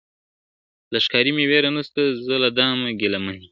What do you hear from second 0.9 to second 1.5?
له ښکاري مي